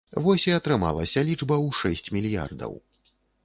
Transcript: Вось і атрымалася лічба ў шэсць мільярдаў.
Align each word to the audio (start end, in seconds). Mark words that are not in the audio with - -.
Вось 0.27 0.45
і 0.47 0.53
атрымалася 0.59 1.23
лічба 1.29 1.55
ў 1.67 1.79
шэсць 1.83 2.13
мільярдаў. 2.19 2.73